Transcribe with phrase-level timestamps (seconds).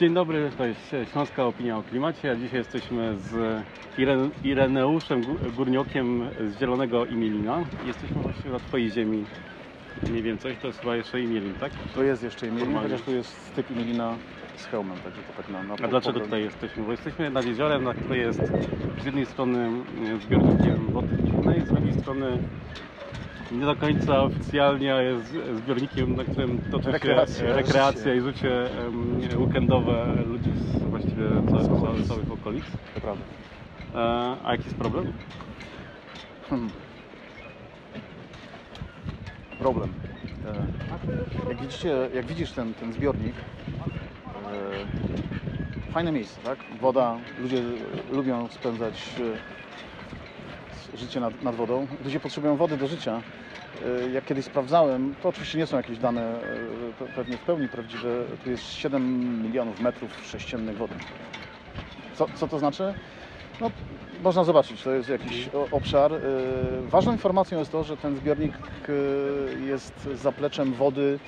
[0.00, 3.62] Dzień dobry, to jest Śląska Opinia o Klimacie, a dzisiaj jesteśmy z
[3.98, 7.64] Iren Ireneuszem Gó- Górniokiem z Zielonego Imielina.
[7.86, 9.24] Jesteśmy właśnie na Twojej ziemi.
[10.12, 11.72] Nie wiem coś, to jest chyba jeszcze Imielin, tak?
[11.94, 12.90] To jest jeszcze Imielin, Normalnie.
[12.90, 14.14] chociaż tu jest styk Imielina
[14.56, 16.84] z hełmem, także to tak na, na A dlaczego tutaj jesteśmy?
[16.84, 18.40] Bo jesteśmy nad jeziorem, na które jest
[19.02, 19.70] z jednej strony
[20.26, 22.38] zbiornikiem wody pitnej, z drugiej strony
[23.52, 28.16] nie do końca oficjalnie jest zbiornikiem, na którym toczy Rekreacja, się rekreacja życie.
[28.16, 28.68] i życie
[29.36, 32.64] weekendowe ludzi z właściwie całych, całych, całych okolic.
[32.94, 33.24] To prawda.
[33.94, 35.12] E, a jaki jest problem?
[36.50, 36.70] Hmm.
[39.58, 39.92] Problem.
[40.46, 43.34] E, Jak widzicie, jak widzisz ten, ten zbiornik,
[45.86, 46.58] e, fajne miejsce, tak?
[46.80, 47.62] Woda, ludzie
[48.12, 49.22] lubią spędzać e,
[50.96, 51.86] życie nad, nad wodą.
[52.04, 53.22] Ludzie potrzebują wody do życia.
[54.06, 56.20] E, Jak kiedyś sprawdzałem, to oczywiście nie są jakieś dane
[57.00, 58.08] pe- pewnie w pełni prawdziwe,
[58.44, 60.94] tu jest 7 milionów metrów sześciennych wody.
[62.14, 62.94] Co, co to znaczy?
[63.60, 63.70] No,
[64.22, 66.12] można zobaczyć, to jest jakiś obszar.
[66.12, 66.18] Y,
[66.90, 68.54] Ważną informacją jest to, że ten zbiornik
[68.88, 68.92] y,
[69.66, 71.18] jest zapleczem wody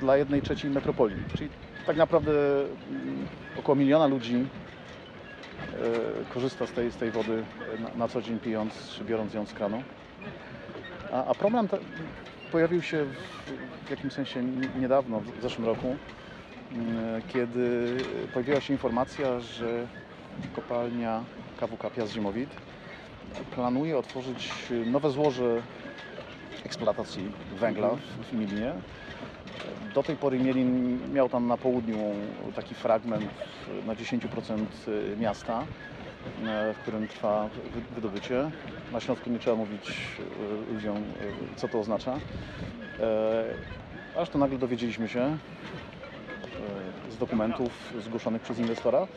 [0.00, 1.16] dla jednej trzeciej metropolii.
[1.34, 1.50] Czyli
[1.86, 3.26] tak naprawdę mm,
[3.58, 4.67] około miliona ludzi y,
[6.28, 7.44] korzysta z tej, z tej wody
[7.96, 9.82] na, co dzień pijąc czy biorąc ją z kranu.
[11.12, 11.68] A, a problem
[12.50, 13.16] pojawił się w,
[13.86, 14.42] w jakimś sensie
[14.80, 15.96] niedawno, w zeszłym roku,
[17.18, 19.88] y, kiedy pojawiła się informacja, że
[20.52, 21.24] kopalnia
[21.56, 22.50] KWK Piast Zimowit
[23.50, 25.62] planuje otworzyć nowe złoże
[26.64, 28.72] eksploatacji węgla w- w Milinie.
[29.76, 30.40] Do tej pory
[31.12, 32.14] miał tam na południu
[32.54, 33.32] taki fragment
[33.82, 34.66] na 10%
[35.16, 35.66] miasta,
[36.38, 38.50] e, w którym trwa wy- wydobycie.
[38.90, 40.16] Na Śląsku nie trzeba mówić
[40.66, 42.20] e, ludziom, e, co to oznacza.
[43.00, 43.54] E,
[44.14, 45.38] Aż to nagle dowiedzieliśmy się e,
[47.10, 49.08] z dokumentów zgłoszonych przez inwestora,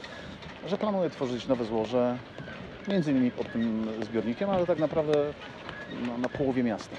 [0.63, 2.19] że planuje tworzyć nowe złoże,
[2.87, 5.33] między innymi pod tym zbiornikiem, ale tak naprawdę
[6.07, 6.95] na, na połowie miasta.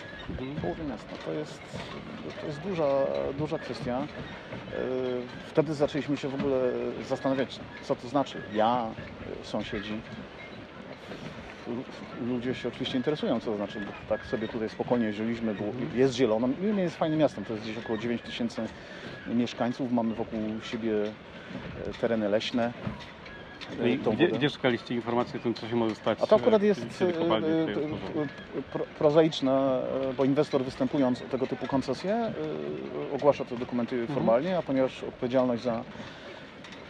[0.62, 1.16] Połowie miasta.
[1.24, 1.60] To jest,
[2.40, 3.06] to jest duża,
[3.38, 4.00] duża kwestia.
[4.72, 4.76] Yy,
[5.46, 6.72] Wtedy zaczęliśmy się w ogóle
[7.08, 8.38] zastanawiać, co to znaczy.
[8.54, 8.86] Ja,
[9.38, 10.00] yy, sąsiedzi,
[11.68, 11.84] Lu-
[12.34, 15.64] ludzie się oczywiście interesują, co to znaczy, bo tak sobie tutaj spokojnie jeździliśmy, bo
[15.94, 16.46] jest zielono.
[16.48, 18.62] Milion jest fajnym miastem, to jest gdzieś około 9 tysięcy
[19.26, 20.92] mieszkańców, mamy wokół siebie
[21.88, 22.72] e, tereny leśne.
[23.78, 26.18] No i e, gdzie, gdzie szukaliście informacji o tym, co się może stać?
[26.22, 27.12] A to akurat e, jest e,
[28.98, 29.82] prozaiczne,
[30.16, 32.32] bo inwestor występując o tego typu koncesje
[33.14, 34.14] ogłasza te dokumenty Mhm.
[34.14, 35.82] formalnie, a ponieważ odpowiedzialność za,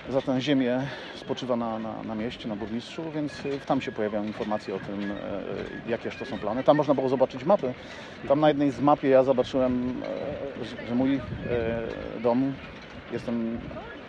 [0.09, 0.81] za tę ziemię
[1.16, 5.91] spoczywa na, na, na mieście, na burmistrzu, więc tam się pojawiają informacje o tym, e,
[5.91, 6.65] jakież to są plany.
[6.65, 7.75] Tam można było zobaczyć mapy.
[8.28, 9.94] Tam na jednej z mapie ja zobaczyłem,
[10.61, 11.21] e, że- że mój e,
[12.22, 12.53] dom,
[13.12, 13.59] jestem,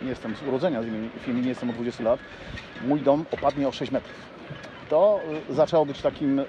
[0.02, 0.82] nie jestem z urodzenia
[1.24, 2.20] w imieniu, jestem od 20 lat,
[2.86, 4.34] mój dom opadnie o 6 metrów.
[4.90, 6.44] To y, zaczęło być takim y,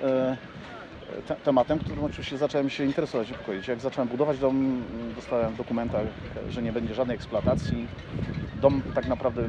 [1.28, 3.67] te, tematem, którym oczywiście zacząłem się interesować, niepokoić.
[3.67, 6.06] Jak zacząłem budować dom, y, dostałem w dokumentach,
[6.50, 7.88] że nie będzie żadnej eksploatacji.
[8.61, 9.41] Dom tak naprawdę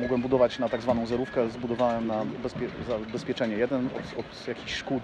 [0.00, 5.02] mogłem budować na tak zwaną zerówkę, zbudowałem na bezpie, zabezpieczenie jeden od, od jakichś szkód.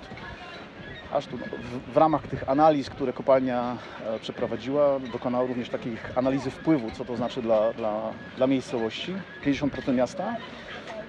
[1.14, 3.76] Aż tu w, w ramach tych analiz, które kopalnia
[4.06, 9.14] e, przeprowadziła, dokonała również takich analizy wpływu, co to znaczy dla, dla, dla miejscowości,
[9.44, 10.36] 50% miasta,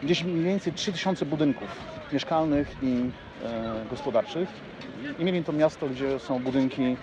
[0.03, 1.67] gdzieś mniej więcej 3000 budynków
[2.13, 3.09] mieszkalnych i
[3.43, 4.49] e, gospodarczych.
[5.19, 6.95] I mieli to miasto, gdzie są budynki, e,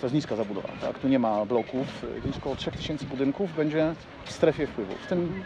[0.00, 0.98] to jest niska zabudowa, tak?
[0.98, 3.94] tu nie ma bloków, e, więc około 3000 budynków będzie
[4.24, 5.42] w strefie wpływu, w tym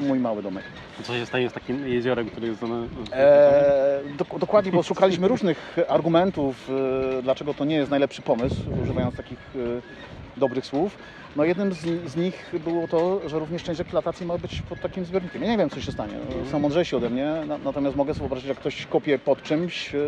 [0.00, 0.64] mój mały domek.
[1.02, 2.86] Co się stanie z takim jeziorem, który jest zone...
[3.12, 6.70] E, dok- dokładnie, bo szukaliśmy różnych argumentów,
[7.18, 10.98] e, dlaczego to nie jest najlepszy pomysł, używając takich e, dobrych słów.
[11.36, 11.78] No jednym z,
[12.10, 15.42] z nich było to, że również część eksploatacji ma być pod takim zbiornikiem.
[15.42, 16.14] Ja nie wiem, co się stanie.
[16.50, 19.98] Są mądrzejsi ode mnie, na, natomiast mogę sobie wyobrazić, jak ktoś kopie pod czymś, e,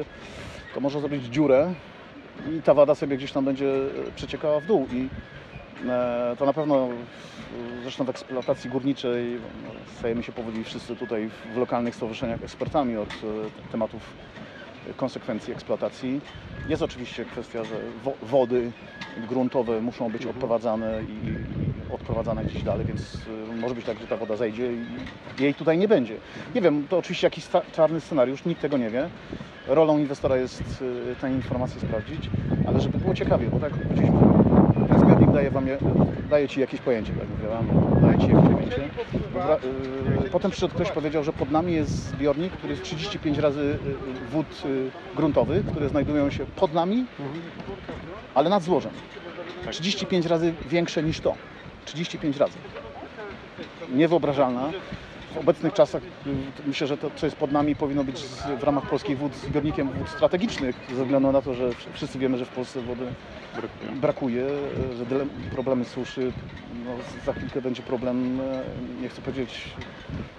[0.75, 1.75] to może zrobić dziurę
[2.59, 4.87] i ta woda sobie gdzieś tam będzie e, przeciekała w dół.
[4.93, 5.09] I
[6.39, 6.89] to na pewno,
[7.83, 13.09] zresztą w eksploatacji górniczej no, stajemy się powoli wszyscy tutaj w lokalnych stowarzyszeniach ekspertami od
[13.09, 14.03] e, tematów
[14.97, 16.21] konsekwencji eksploatacji.
[16.69, 17.75] Jest oczywiście kwestia, że
[18.05, 18.71] wo- wody
[19.29, 21.35] gruntowe muszą być odprowadzane i
[21.94, 23.17] odprowadzane gdzieś dalej, więc
[23.53, 26.17] y, może być tak, że ta woda zejdzie i jej tutaj nie będzie.
[26.55, 29.09] Nie wiem, to oczywiście jakiś czarny scenariusz, nikt tego nie wie.
[29.69, 30.85] Rolą inwestora jest
[31.21, 32.29] tę informację sprawdzić,
[32.67, 34.34] ale żeby było ciekawie, bo tak jak powiedzieliśmy,
[35.05, 35.79] zbiornik daje, wam, je-
[36.31, 37.67] daje Ci jakieś pojęcie, tak mówiłam,
[38.03, 38.83] daje Ci jakieś pojęcie.
[40.27, 43.65] Y, Potem przyszedł ktoś, powiedział, że pod nami jest zbiornik, który jest 35 razy y,
[43.65, 44.47] y, wód
[45.17, 47.05] gruntowych, które znajdują się pod nami,
[48.35, 48.93] ale nad złożem.
[49.71, 51.35] 35 razy większe niż to.
[51.85, 52.59] 35 razy.
[53.95, 54.71] niewyobrażalna.
[55.35, 56.09] W obecnych czasach y,
[56.67, 58.23] myślę, że to, co jest pod nami, powinno być
[58.61, 62.45] w ramach polskich wód zbiornikiem wód strategicznych, ze względu na to, że wszyscy wiemy, że
[62.45, 63.07] w Polsce wody
[63.57, 64.01] Brakuje.
[64.01, 64.45] brakuje,
[64.93, 65.05] e, że
[65.53, 66.33] problemy suszy,
[66.85, 66.91] no,
[67.27, 68.63] za chwilkę będzie problem, e,
[69.03, 69.69] nie chcę powiedzieć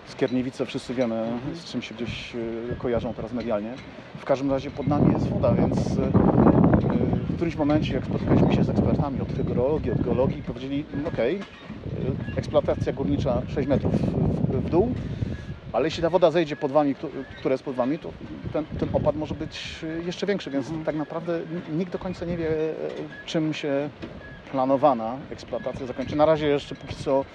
[0.07, 2.33] Skierniewice, wszyscy wiemy z czym się gdzieś
[2.77, 3.73] kojarzą teraz medialnie.
[4.17, 5.77] W każdym razie pod nami jest woda, więc
[7.29, 11.17] w którymś momencie jak spotkaliśmy się z ekspertami od hydrologii, od geologii, powiedzieli ok,
[12.35, 13.93] eksploatacja górnicza 6 metrów
[14.51, 14.93] w, dół,
[15.73, 18.09] ale jeśli ta woda zejdzie pod wami, któ- która jest pod wami, to
[18.53, 21.39] ten, ten opad może być e, jeszcze większy, więc tak naprawdę
[21.69, 22.73] nikt do końca nie wie, e,
[23.25, 23.89] czym się
[24.51, 26.15] planowana eksploatacja zakończy.
[26.15, 27.25] Na razie jeszcze póki co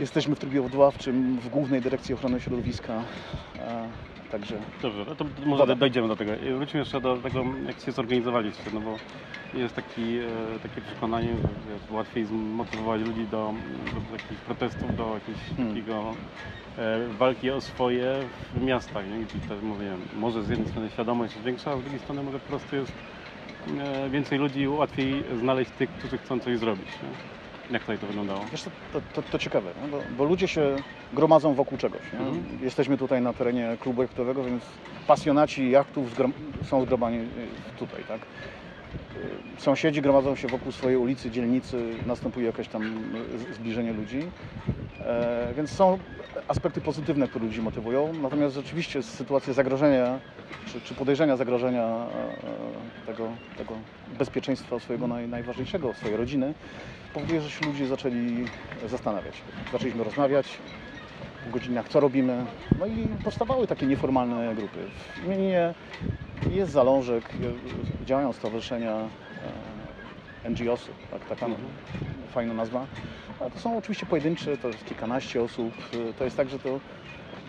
[0.00, 3.02] jesteśmy w trybie odwoławczym w Głównej Dyrekcji Ochrony Środowiska.
[3.58, 3.88] e,
[4.30, 6.32] Także Dobrze, no to może dojdziemy do tego.
[6.34, 8.96] I Wróćmy jeszcze do tego, jak się zorganizowaliście, no bo
[9.58, 11.28] jest taki, e, takie przekonanie,
[11.88, 13.54] że łatwiej zmotywować ludzi do,
[13.94, 15.74] do takich protestów, do jakiegoś Hmm.
[15.74, 16.14] takiego
[16.78, 18.14] e, walki o swoje
[18.54, 19.18] w miastach, nie?
[19.24, 22.38] gdzie też mówię, może z jednej strony świadomość jest większa, a z drugiej strony może
[22.40, 22.92] po prostu jest
[23.78, 26.86] e, więcej ludzi, łatwiej znaleźć tych, którzy chcą coś zrobić.
[26.86, 27.08] Nie?
[27.70, 28.40] Jak tutaj to wyglądało?
[28.52, 28.70] Wiesz, to,
[29.14, 29.88] to, to ciekawe, nie?
[29.88, 30.76] Bo, bo ludzie się
[31.12, 32.00] gromadzą wokół czegoś.
[32.12, 32.44] Mhm.
[32.62, 34.62] Jesteśmy tutaj na terenie klubu jachtowego, więc
[35.06, 36.32] pasjonaci jachtów zgrom,
[36.62, 38.04] są zgromadzeni y, tutaj.
[38.08, 38.20] Tak?
[39.56, 42.82] Y, Sąsiedzi gromadzą się wokół swojej ulicy, dzielnicy, następuje jakieś tam
[43.50, 44.32] y, zbliżenie ludzi.
[45.00, 45.98] E, więc są
[46.48, 48.12] aspekty pozytywne, które ludzi motywują.
[48.12, 50.18] Natomiast rzeczywiście sytuacje zagrożenia
[50.64, 53.28] czy, czy podejrzenia zagrożenia e, e, tego,
[53.58, 53.74] tego
[54.18, 56.54] bezpieczeństwa swojego naj, najważniejszego, swojej rodziny,
[57.14, 58.46] powoduje, że się ludzie zaczęli
[58.86, 59.34] zastanawiać.
[59.72, 60.58] Zaczęliśmy rozmawiać
[61.44, 62.44] po godzinach, co robimy.
[62.78, 64.78] No i powstawały takie nieformalne grupy.
[65.16, 65.74] W imieniu
[66.50, 67.24] jest zalążek,
[68.02, 68.94] e, działają stowarzyszenia
[70.44, 71.68] e, NGOsy, tak, taka Mhm.
[72.28, 72.86] fajna nazwa.
[73.54, 75.72] To są oczywiście pojedyncze, to jest kilkanaście osób.
[76.10, 76.80] E, To jest tak, że to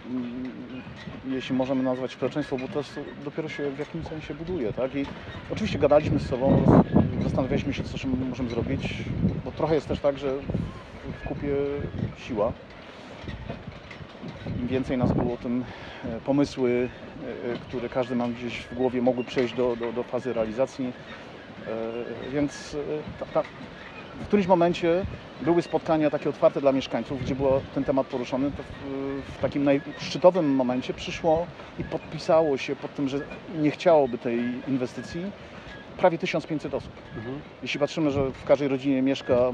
[0.10, 0.82] mm,
[1.30, 2.82] jeśli możemy nazwać społeczeństwo, bo to
[3.26, 4.96] dopiero się w jakimś sensie buduje, tak?
[4.96, 5.06] I
[5.52, 6.54] oczywiście gadaliśmy z sobą,
[7.24, 9.04] zastanawialiśmy się, co możemy zrobić,
[9.46, 10.34] bo trochę jest też tak, że
[11.22, 11.54] w kupie
[12.18, 12.52] siła.
[14.68, 15.64] Im więcej nas było, tym
[16.06, 16.90] e, pomysły,
[17.48, 20.94] e, e, które każdy ma gdzieś w głowie, mogły przejść do, do, do fazy realizacji.
[22.34, 22.78] Więc
[23.20, 23.44] ta, ta,
[24.22, 25.06] w którymś momencie
[25.42, 28.52] były spotkania takie otwarte dla mieszkańców, gdzie był ten temat poruszony.
[28.52, 31.48] To w, w takim najszczytowym momencie przyszło
[31.80, 33.20] i podpisało się pod tym, że
[33.62, 35.22] nie chciałoby tej inwestycji
[35.98, 36.92] prawie 1500 osób.
[37.18, 37.40] Mhm.
[37.62, 39.54] Jeśli patrzymy, że w każdej rodzinie mieszka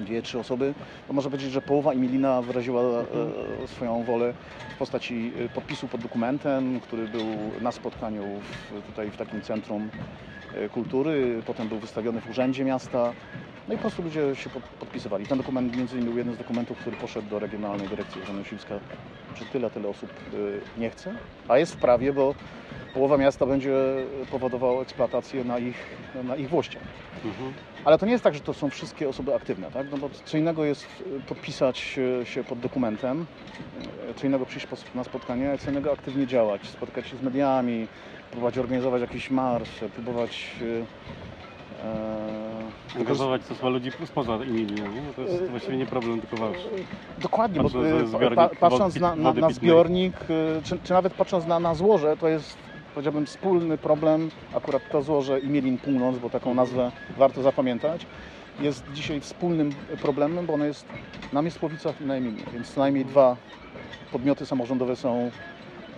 [0.00, 0.74] dwie, trzy osoby,
[1.08, 4.34] to można powiedzieć, że połowa Emilina wyraziła e, swoją wolę
[4.68, 7.26] w postaci e, podpisu pod dokumentem, który był
[7.60, 9.90] na spotkaniu w, tutaj w takim centrum
[10.52, 13.14] e, kultury, potem był wystawiony w urzędzie miasta.
[13.68, 15.26] No i po prostu ludzie się pod, podpisywali.
[15.26, 18.80] Ten dokument między innymi był jeden z dokumentów, który poszedł do Regionalnej Dyrekcji Ochrony Środowiska,
[19.38, 21.14] że tyle, tyle osób e, nie chce,
[21.48, 22.34] a jest w prawie, bo
[22.94, 23.74] połowa miasta będzie
[24.30, 25.76] powodowało eksploatację na ich,
[26.24, 26.82] na ich włościach.
[27.24, 27.52] Mhm.
[27.84, 29.86] Ale to nie jest tak, że to są wszystkie osoby aktywne, tak?
[29.90, 30.86] No bo co innego jest
[31.16, 33.26] e, podpisać e, się pod dokumentem,
[34.16, 37.86] co innego przyjść na spotkanie, a co innego aktywnie działać, spotkać się z mediami,
[38.30, 42.45] próbować organizować jakiś marsz, próbować e,
[42.98, 45.02] Angażować stosunkowo ludzi spoza Emilii, nie?
[45.06, 46.68] No To jest właściwie nie problem, tylko wasz.
[47.22, 50.14] Dokładnie, bo Patrząc na zbiornik pa, patrząc na, na, na zbiornik,
[50.58, 52.58] e, czy, czy nawet patrząc na, na złoże, to jest
[52.94, 58.06] powiedziałbym wspólny problem, akurat to złoże Imielin Północ, bo taką nazwę warto zapamiętać,
[58.58, 60.86] jest dzisiaj wspólnym problemem, bo ono jest
[61.32, 63.36] na Miesłowicach i na Emilinie, więc co najmniej dwa
[64.10, 65.30] podmioty samorządowe są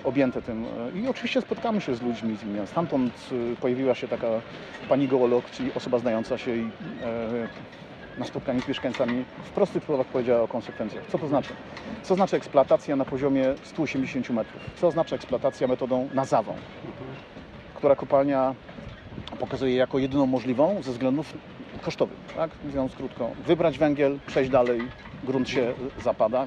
[0.04, 0.66] objęte tym.
[0.94, 2.66] I oczywiście spotkamy się z ludźmi z Emilina.
[2.66, 3.12] Stamtąd
[3.52, 4.26] e, pojawiła się taka
[4.88, 6.70] pani geolog, czyli osoba znająca się i
[7.02, 7.48] e,
[8.18, 11.04] na spotkaniu z mieszkańcami w prostych słowach powiedziała o konsekwencjach.
[11.06, 11.52] Co to znaczy?
[12.02, 14.62] Co znaczy eksploatacja na poziomie 180 metrów?
[14.80, 16.54] Co znaczy eksploatacja metodą nazawą,
[17.74, 18.54] która kopalnia
[19.40, 21.34] pokazuje jako jedyną możliwą ze względów
[21.82, 22.18] kosztowych.
[22.36, 22.50] Tak?
[22.64, 24.80] Mówiąc krótko, wybrać węgiel, przejść dalej,
[25.24, 25.74] grunt się
[26.04, 26.46] zapada,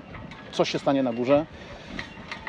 [0.51, 1.45] coś się stanie na górze.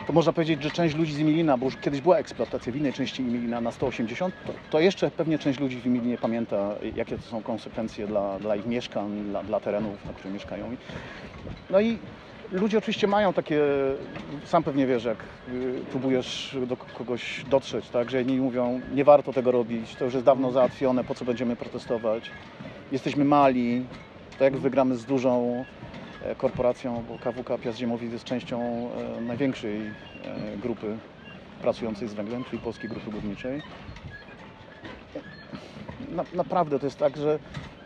[0.07, 2.93] To można powiedzieć, że część ludzi z Emilina, bo już kiedyś była eksploatacja w innej
[2.93, 7.23] części Emilina na 180, to, to jeszcze pewnie część ludzi w Emilinie pamięta, jakie to
[7.23, 10.77] są konsekwencje dla, dla ich mieszkań, dla, dla terenów, na których mieszkają.
[11.71, 11.99] No i
[12.53, 13.61] ludzie oczywiście mają takie,
[14.45, 15.19] sam pewnie wiesz, jak
[15.49, 20.15] y, próbujesz do kogoś dotrzeć, tak, że jedni mówią, nie warto tego robić, to już
[20.15, 22.31] jest dawno załatwione, po co będziemy protestować,
[22.93, 23.85] jesteśmy mali,
[24.39, 25.65] to jak wygramy z dużą
[26.39, 28.89] korporacją, bo KWK Piast Ziemowit jest częścią
[29.19, 29.81] e, największej
[30.25, 30.97] e, grupy
[31.63, 33.63] pracującej z węglem, czyli Polskiej Grupy Górniczej.
[36.11, 37.39] Na, naprawdę to jest tak, że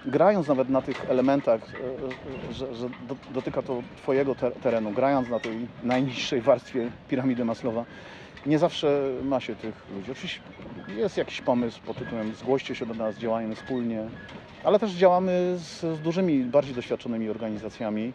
[0.07, 1.61] grając nawet na tych elementach,
[2.51, 7.45] e, że, że do, dotyka to Twojego te, terenu, grając na tej najniższej warstwie piramidy
[7.45, 7.85] Maslowa,
[8.47, 10.13] nie zawsze ma się tych ludzi.
[10.13, 10.41] Oczywiście
[10.97, 14.05] jest jakiś pomysł pod tytułem zgłoście się do nas, działajmy wspólnie,
[14.65, 18.13] ale też działamy z, z dużymi, bardziej doświadczonymi organizacjami.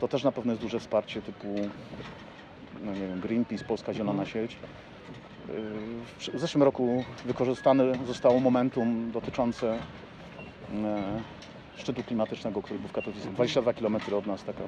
[0.00, 1.54] To też na pewno jest duże wsparcie typu
[2.84, 4.56] no nie wiem, Greenpeace, Polska Zielona Sieć.
[5.48, 9.78] Yy, W zeszłym roku wykorzystane zostało momentum dotyczące
[10.84, 11.20] e,
[11.76, 13.32] szczytu klimatycznego, który był w Katowicach.
[13.32, 14.62] 22 km od nas, taka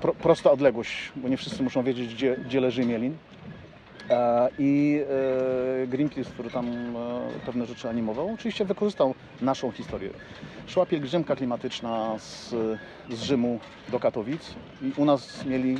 [0.00, 3.16] pro, prosta odległość, bo nie wszyscy muszą wiedzieć, gdzie, gdzie leży Mielin.
[4.58, 5.00] I
[5.82, 10.10] e, Greenpeace, który tam e, pewne rzeczy animował, oczywiście wykorzystał naszą historię.
[10.66, 12.48] Szła pielgrzymka klimatyczna z,
[13.10, 15.78] z Rzymu do Katowic i u nas mieli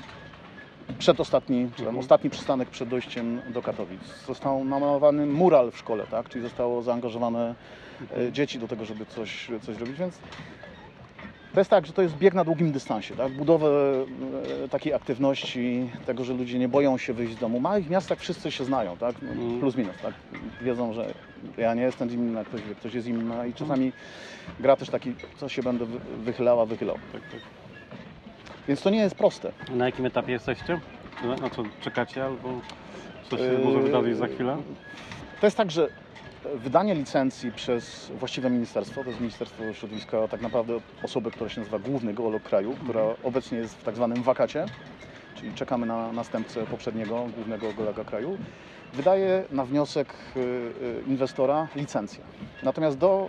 [0.98, 4.00] przedostatni, tam ostatni przystanek przed dojściem do Katowic.
[4.26, 6.28] Został namalowany mural w szkole, tak?
[6.28, 7.54] czyli zostało zaangażowane
[8.16, 10.18] e, dzieci do tego, żeby coś, coś zrobić, więc
[11.54, 13.32] to jest tak, że to jest bieg na długim dystansie, tak?
[13.32, 13.68] budowę
[14.64, 17.58] e, takiej aktywności, tego, że ludzie nie boją się wyjść z domu.
[17.58, 19.16] W małych miastach wszyscy się znają, tak?
[19.22, 19.60] Mm.
[19.60, 20.14] plus minus, tak?
[20.62, 21.14] wiedzą, że
[21.56, 23.92] ja nie jestem inna, ktoś wie, ktoś jest inna i czasami
[24.60, 26.96] gra też taki, co się będę wy- wychylała, wychylał.
[27.12, 27.40] Tak, tak.
[28.68, 29.52] Więc to nie jest proste.
[29.70, 30.80] Na jakim etapie jesteście?
[31.40, 32.60] Na, co czekacie albo
[33.30, 34.56] co się Yy, może wydarzyć za chwilę?
[35.40, 35.88] To jest tak, że
[36.54, 41.78] wydanie licencji przez właściwe ministerstwo, to jest Ministerstwo Środowiska, tak naprawdę osoby, która się nazywa
[41.78, 44.66] Główny Geolog Kraju, która obecnie jest w tak zwanym wakacie,
[45.34, 48.38] czyli czekamy na następcę poprzedniego Głównego Geologa Kraju,
[48.92, 52.24] wydaje na wniosek y, y, inwestora licencję.
[52.62, 53.28] Natomiast do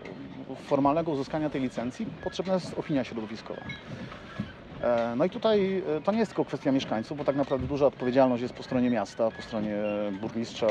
[0.68, 3.62] formalnego uzyskania tej licencji potrzebna jest opinia środowiskowa.
[4.82, 7.86] E, No i tutaj e, to nie jest tylko kwestia mieszkańców, bo tak naprawdę duża
[7.86, 9.76] odpowiedzialność jest po stronie miasta, po stronie
[10.22, 10.68] burmistrza,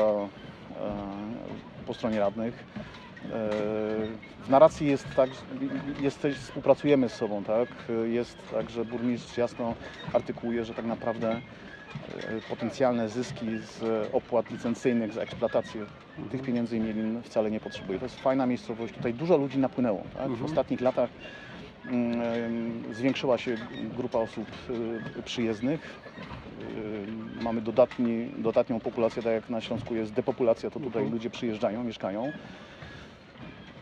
[1.87, 2.53] po stronie radnych.
[3.25, 3.29] E,
[4.45, 5.41] W narracji jest tak, że
[6.03, 7.69] jesteś, współpracujemy z sobą, tak?
[8.05, 9.73] Jest tak, że burmistrz jasno
[10.13, 11.41] artykułuje, że tak naprawdę e,
[12.49, 15.85] potencjalne zyski z opłat licencyjnych za eksploatację
[16.31, 17.99] tych pieniędzy Mielin wcale nie potrzebuje.
[17.99, 20.03] To jest fajna miejscowość, tutaj dużo ludzi napłynęło.
[20.13, 20.27] Tak?
[20.27, 20.45] W Mhm.
[20.45, 21.09] ostatnich latach
[22.91, 23.57] zwiększyła się
[23.97, 24.47] grupa osób
[25.19, 25.99] y, przyjezdnych.
[27.37, 31.11] Y, Mamy dodatni, dodatnią populację, tak jak na Śląsku jest depopulacja, to tutaj Mhm.
[31.13, 32.31] ludzie przyjeżdżają, mieszkają.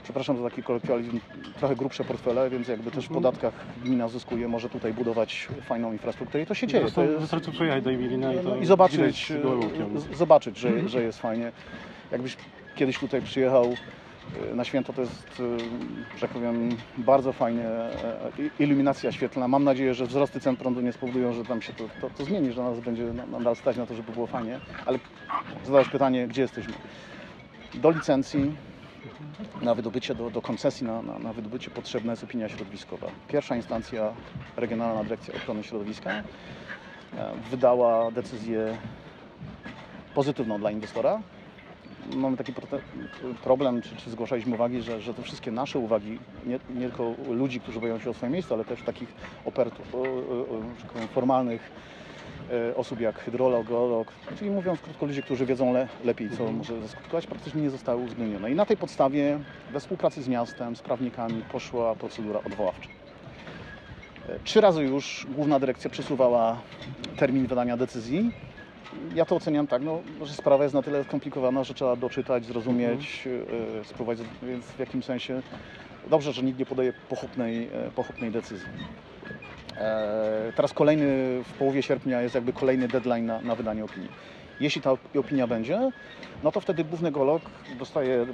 [0.03, 1.19] Przepraszam za taki kolokwializm,
[1.60, 3.15] trochę grubsze portfele, więc jakby też w Mhm.
[3.24, 6.91] podatkach gmina zyskuje, może tutaj budować fajną infrastrukturę i to się dzieje.
[6.91, 9.31] To jest, wystarczy przyjechać do Emilina i, to no, i zobaczyć,
[9.95, 11.51] z- zobaczyć że, że jest fajnie.
[12.12, 12.38] Jakbyś
[12.75, 13.77] kiedyś tutaj przyjechał
[14.56, 15.39] na święto, to jest,
[16.13, 19.48] e, że tak powiem, bardzo fajnie e, iluminacja świetlna.
[19.48, 22.51] Mam nadzieję, że wzrosty cen prądu nie spowodują, że tam się to, to, to zmieni,
[22.51, 24.60] że nas będzie na- nadal stać na to, żeby było fajnie.
[24.86, 25.00] Ale
[25.65, 26.74] zadałeś pytanie, gdzie jesteśmy?
[27.74, 28.51] Do licencji
[29.62, 33.08] na wydobycie, do, do koncesji na, na, na wydobycie potrzebna jest opinia środowiskowa.
[33.27, 34.13] Pierwsza instancja,
[34.58, 36.10] Regionalna Dyrekcja Ochrony Środowiska,
[37.18, 38.77] e, wydała decyzję
[40.13, 41.22] pozytywną dla inwestora.
[42.12, 42.53] Mamy taki
[43.43, 47.60] problem, czy, czy zgłaszaliśmy uwagi, że, że te wszystkie nasze uwagi, nie, nie tylko ludzi,
[47.60, 49.10] którzy boją się o swoje miejsce, ale też takich
[49.45, 51.72] opertów, o, o, o, że tak formalnych
[52.72, 56.81] e, osób jak hydrolog, geolog, czyli mówiąc krótko ludzie, którzy wiedzą le, lepiej, co może
[56.81, 58.51] zaskutkować, praktycznie nie zostały uwzględnione.
[58.51, 59.39] I na tej podstawie
[59.72, 62.89] we współpracy z miastem, z prawnikami poszła procedura odwoławcza.
[64.29, 66.57] E, Trzy razy już Główna Dyrekcja przesuwała
[67.17, 68.31] termin wydania decyzji.
[69.16, 73.25] Ja to oceniam tak, no, że sprawa jest na tyle skomplikowana, że trzeba doczytać, zrozumieć,
[73.25, 75.42] yy, spróbować, więc w jakimś sensie
[76.10, 78.68] dobrze, że nikt nie podaje pochopnej, e, pochopnej decyzji.
[79.78, 81.06] E, teraz kolejny,
[81.44, 84.10] w połowie sierpnia jest jakby kolejny deadline na, na wydanie opinii.
[84.60, 85.92] Jeśli ta opinia będzie,
[86.44, 87.42] no to wtedy główny geolog
[87.80, 88.25] dostaje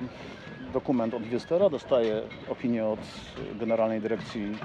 [0.73, 2.99] dokument od inwestora, dostaje opinię od
[3.59, 4.57] Generalnej Dyrekcji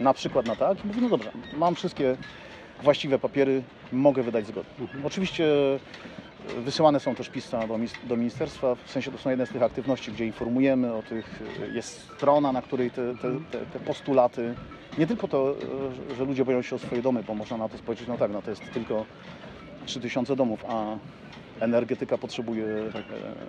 [0.00, 2.16] na przykład na tak i mówi, no dobrze, mam wszystkie
[2.82, 4.68] właściwe papiery, mogę wydać zgodę.
[4.80, 5.06] Mhm.
[5.06, 5.44] Oczywiście
[6.58, 9.62] e, wysyłane są też pisma do, do ministerstwa, w sensie to są jedne z tych
[9.62, 14.54] aktywności, gdzie informujemy o tych, e, jest strona, na której te, te, te, te postulaty,
[14.98, 15.54] nie tylko to,
[16.12, 18.30] e, że- ludzie boją się o swoje domy, bo można na to spojrzeć, no tak,
[18.30, 19.04] no to jest tylko
[19.86, 20.96] 3000 domów, a
[21.60, 22.64] energetyka potrzebuje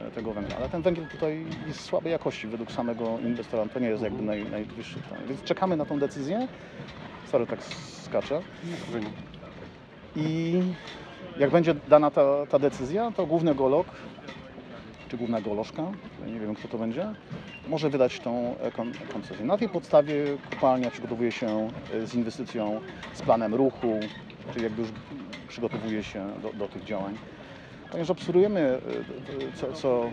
[0.07, 3.87] e, tego węgla, ale ten węgiel tutaj jest słabej jakości według samego inwestora, to nie
[3.87, 4.99] jest jakby naj, najwyższy.
[4.99, 5.21] plan.
[5.27, 6.47] Więc czekamy na tą decyzję,
[7.31, 7.59] sorry, tak
[8.03, 8.41] skaczę.
[10.19, 10.61] I
[11.39, 13.87] jak będzie dana ta, ta decyzja, to główny geolog,
[15.09, 15.83] czy główna geolożka,
[16.33, 17.05] nie wiem kto to będzie,
[17.69, 19.45] może wydać tą e, kon- koncesję.
[19.45, 22.81] Na tej podstawie kopalnia przygotowuje się e, z inwestycją,
[23.13, 23.99] z planem ruchu,
[24.51, 24.91] czyli jakby już
[25.47, 27.17] przygotowuje się do, do tych działań.
[27.91, 28.79] ponieważ obserwujemy, e, e,
[29.55, 30.11] co, co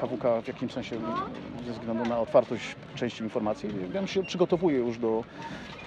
[0.00, 0.96] e, KWK w jakimś sensie
[1.66, 5.24] ze względu na otwartość części informacji, wiem, się przygotowuje już do,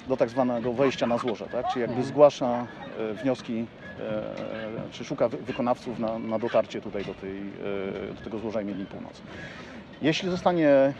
[0.08, 1.68] do tak zwanego wejścia na złoże, tak?
[1.68, 2.68] czyli jakby zgłasza
[3.00, 3.66] e, wnioski,
[4.00, 4.22] e,
[4.92, 7.38] czy szuka wy- wykonawców na, na dotarcie tutaj do, tej,
[8.10, 9.22] e, do tego złoża imienin Północ.
[10.02, 10.94] Jeśli zostanie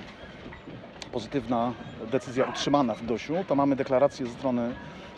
[1.12, 1.74] pozytywna
[2.12, 4.72] decyzja utrzymana w Dosiu, to mamy deklarację ze strony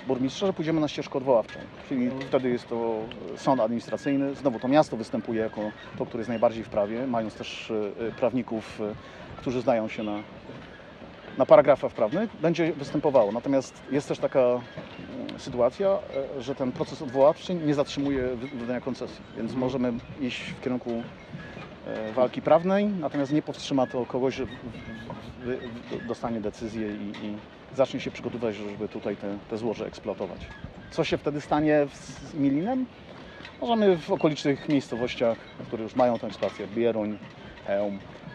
[0.07, 1.59] burmistrza, że pójdziemy na ścieżkę odwoławczą.
[1.89, 2.99] Czyli wtedy jest to
[3.37, 4.35] sąd administracyjny.
[4.35, 5.61] Znowu to miasto występuje jako
[5.97, 7.73] to, które jest najbardziej w prawie, mając też
[8.19, 8.81] prawników,
[9.37, 10.19] którzy znają się na,
[11.37, 13.31] na paragrafach prawnych, będzie występowało.
[13.31, 15.99] Natomiast jest też taka mm, sytuacja,
[16.37, 21.03] e, że ten proces odwoławczy nie zatrzymuje wy- wydania koncesji, więc możemy iść w kierunku
[21.85, 24.47] e, walki prawnej, natomiast nie powstrzyma to kogoś, że
[26.01, 27.37] dostanie decyzję i, i
[27.75, 30.39] zacznie się przygotowywać, żeby tutaj te, te złoże eksploatować.
[30.91, 32.85] Co się wtedy stanie z Milinem?
[33.61, 37.17] Możemy w okolicznych miejscowościach, które już mają tę eksploatację, Bieruń,
[37.67, 38.26] Chełm, Mhm.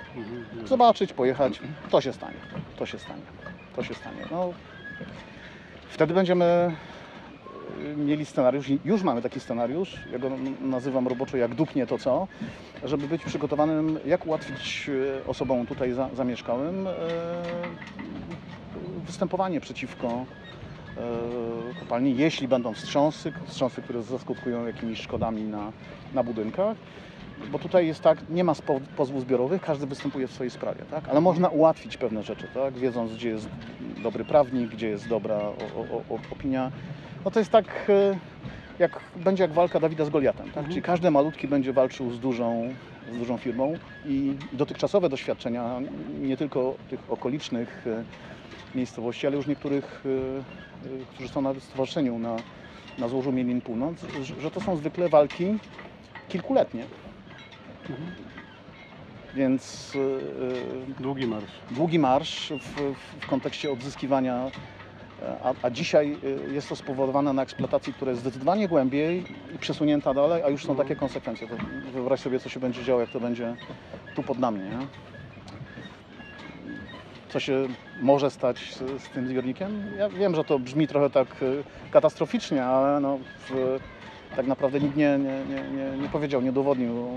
[0.65, 1.61] Zobaczyć, pojechać.
[1.91, 2.37] To się stanie.
[2.77, 3.23] To się stanie.
[3.77, 4.27] To się stanie.
[4.31, 4.53] No,
[5.89, 6.75] wtedy będziemy
[7.93, 12.29] y, mieli scenariusz, już mamy taki scenariusz, ja go nazywam roboczo jak dupnie to co,
[12.85, 16.91] żeby być przygotowanym, jak ułatwić y, osobom tutaj za, zamieszkałym y,
[19.07, 20.25] występowanie przeciwko
[21.81, 25.73] kopalni, jeśli będą wstrząsy, wstrząsy, które zaskutkują jakimiś szkodami na,
[26.15, 26.77] na budynkach.
[27.51, 28.53] Bo tutaj jest tak, nie ma
[28.97, 31.09] pozwów zbiorowych, każdy występuje w swojej sprawie, tak?
[31.09, 32.75] ale można ułatwić pewne rzeczy, tak?
[32.75, 33.49] wiedząc, gdzie jest
[34.03, 36.71] dobry prawnik, gdzie jest dobra o, o, opinia.
[37.25, 38.19] No to jest tak, e,
[38.79, 40.69] jak będzie jak walka Dawida z Goliatem, tak?
[40.69, 42.75] czyli każdy malutki będzie walczył z dużą,
[43.13, 43.75] z dużą firmą
[44.07, 45.81] i dotychczasowe doświadczenia,
[46.21, 48.05] nie tylko tych okolicznych e,
[48.75, 52.37] miejscowości, ale już niektórych, e, którzy są nawet w stowarzyszeniu na,
[52.99, 53.97] na złożu Mielin Północ,
[54.41, 55.59] że to są zwykle walki
[56.29, 56.85] kilkuletnie.
[59.35, 59.93] Więc
[60.99, 61.53] e, Długi marsz.
[61.71, 64.51] długi marsz w, w kontekście odzyskiwania,
[65.45, 66.17] a, a dzisiaj
[66.49, 69.25] e, jest to spowodowane na eksploatacji, która jest zdecydowanie głębiej
[69.55, 71.49] i przesunięta dalej, a już są takie konsekwencje.
[71.49, 71.55] To
[71.93, 73.55] wyobraź sobie, co się będzie działo, jak to będzie
[74.15, 74.59] tu pod nami.
[74.61, 74.79] Nie?
[77.29, 77.69] Co się
[78.01, 79.83] może stać z, z tym zbiornikiem?
[79.99, 81.27] Ja wiem, że to brzmi trochę tak
[81.91, 83.19] katastroficznie, ale no,
[83.49, 83.79] w,
[84.37, 87.09] tak naprawdę nikt nie, nie, nie, nie, powiedział, nie udowodnił,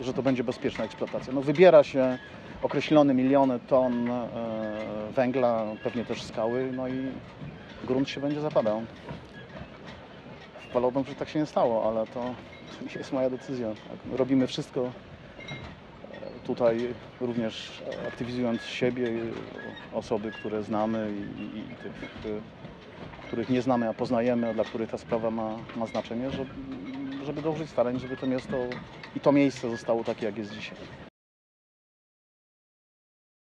[0.00, 1.32] e, że to będzie bezpieczna eksploatacja.
[1.32, 2.18] No, wybiera się
[2.62, 4.28] określone miliony ton e,
[5.14, 7.08] węgla, pewnie też skały, no i
[7.84, 8.82] grunt się będzie zapadał.
[10.72, 12.34] Wolałbym, że tak się nie stało, ale to,
[12.98, 13.68] jest moja decyzja.
[13.68, 14.90] Tak, Robimy wszystko e,
[16.46, 19.08] tutaj również aktywizując siebie,
[19.92, 21.92] osoby, które znamy i, i, i tych,
[23.32, 26.50] których nie znamy, a poznajemy, a dla których ta sprawa ma, ma znaczenie, żeby,
[27.26, 28.56] żeby dołożyć starań, żeby to miasto
[29.16, 30.78] i to miejsce zostało takie, jak jest dzisiaj.